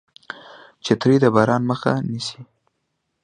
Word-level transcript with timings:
چترۍ 0.83 1.15
د 1.23 1.25
باران 1.35 1.61
مخه 1.71 1.93
نیسي 2.09 2.39